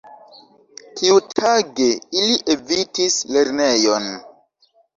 [1.01, 1.91] Tiutage
[2.21, 4.13] ili evitis lernejon.